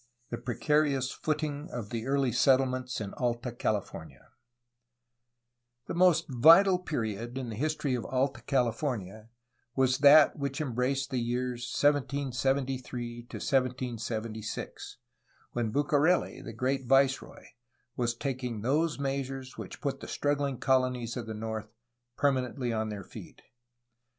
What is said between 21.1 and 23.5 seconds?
of the north permanently on their feet.